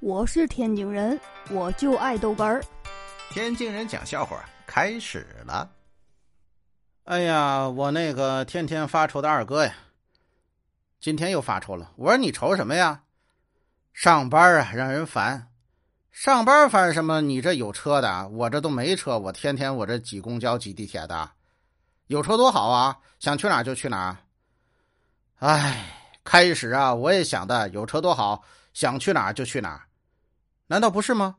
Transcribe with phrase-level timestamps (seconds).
[0.00, 1.18] 我是天津人，
[1.50, 2.62] 我就爱豆干儿。
[3.30, 5.68] 天津人讲笑话开始了。
[7.02, 9.74] 哎呀，我那个天天发愁的二哥呀，
[11.00, 11.90] 今天又发愁了。
[11.96, 13.02] 我说你愁什么呀？
[13.92, 15.50] 上班啊，让人烦。
[16.12, 17.20] 上班烦什么？
[17.20, 19.18] 你这有车的，我这都没车。
[19.18, 21.28] 我天天我这挤公交、挤地铁的，
[22.06, 22.96] 有车多好啊！
[23.18, 24.16] 想去哪就去哪。
[25.40, 25.86] 哎，
[26.22, 29.84] 开始啊，我也想的有车多好，想去哪就去哪。
[30.70, 31.34] 难道不是吗？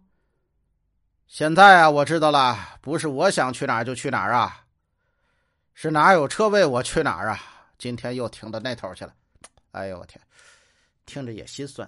[1.28, 4.66] 现在啊，我知道了，不是我想去哪儿就去哪儿啊，
[5.76, 7.40] 是哪有车位我去哪儿啊。
[7.78, 9.14] 今天又停到那头去了，
[9.72, 10.20] 哎呦我天，
[11.06, 11.88] 听着也心酸。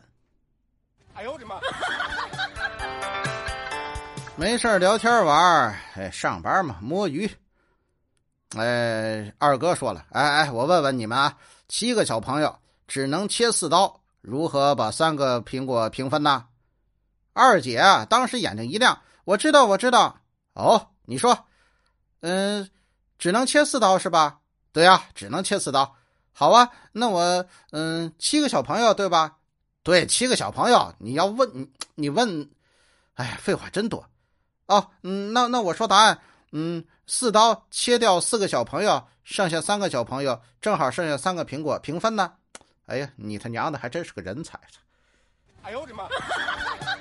[1.16, 1.59] 哎呦我的妈！
[4.35, 7.27] 没事聊天玩哎，上班嘛，摸鱼。
[8.55, 11.35] 哎，二哥说了，哎哎，我问问你们啊，
[11.68, 12.55] 七个小朋友
[12.88, 16.46] 只能切四刀，如何把三个苹果平分呢？
[17.34, 20.20] 二姐啊，当时眼睛一亮，我知道，我知道。
[20.54, 21.46] 哦，你说，
[22.21, 22.70] 嗯，
[23.18, 24.40] 只能切四刀是吧？
[24.74, 25.96] 对呀，只能切四刀。
[26.34, 29.37] 好啊，那我，嗯，七个小朋友对吧？
[29.84, 30.93] 对，七个小朋友。
[30.99, 32.49] 你要问，你你问，
[33.15, 34.05] 哎，废话真多。
[34.68, 36.20] 哦，嗯，那那我说答案，
[36.52, 42.34] 嗯，四刀切掉四个小朋友，剩下三个小朋友，正好剩下三个苹果，平分呢。
[42.87, 44.59] 哎呀，你他娘的还真是个人才！
[45.63, 46.07] 哎呦我的妈！